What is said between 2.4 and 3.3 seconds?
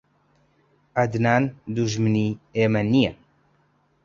ئێمە نییە.